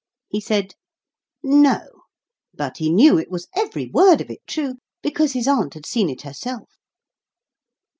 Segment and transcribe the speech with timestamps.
[0.29, 0.73] He said
[1.43, 1.81] "No,"
[2.55, 6.09] but he knew it was every word of it true, because his aunt had seen
[6.09, 6.71] it herself.